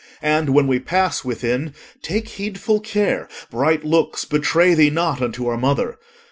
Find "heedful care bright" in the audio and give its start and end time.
2.29-3.83